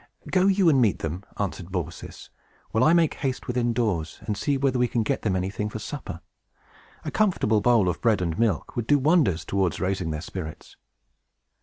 "Go 0.31 0.47
you 0.47 0.67
and 0.67 0.81
meet 0.81 0.97
them," 0.97 1.23
answered 1.37 1.71
Baucis, 1.71 2.31
"while 2.71 2.83
I 2.83 2.91
make 2.91 3.13
haste 3.13 3.45
within 3.45 3.71
doors, 3.71 4.17
and 4.25 4.35
see 4.35 4.57
whether 4.57 4.79
we 4.79 4.87
can 4.87 5.03
get 5.03 5.21
them 5.21 5.35
anything 5.35 5.69
for 5.69 5.77
supper. 5.77 6.21
A 7.05 7.11
comfortable 7.11 7.61
bowl 7.61 7.87
of 7.87 8.01
bread 8.01 8.19
and 8.19 8.35
milk 8.39 8.75
would 8.75 8.87
do 8.87 8.97
wonders 8.97 9.45
towards 9.45 9.79
raising 9.79 10.09
their 10.09 10.19
spirits." 10.21 10.75